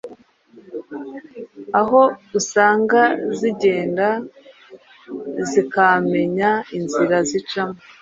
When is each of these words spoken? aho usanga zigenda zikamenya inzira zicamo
aho 1.79 2.01
usanga 2.39 3.01
zigenda 3.37 4.07
zikamenya 5.49 6.49
inzira 6.77 7.17
zicamo 7.29 7.77